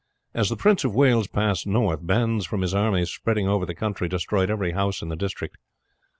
[0.33, 4.09] As the Prince of Wales passed north, bands from his army spreading over the country
[4.09, 5.57] destroyed every house in the district.